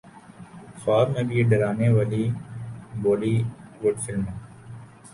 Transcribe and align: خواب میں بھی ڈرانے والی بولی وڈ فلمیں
خواب 0.79 1.07
میں 1.13 1.23
بھی 1.29 1.43
ڈرانے 1.49 1.89
والی 1.95 2.23
بولی 3.01 3.35
وڈ 3.81 3.95
فلمیں 4.05 4.37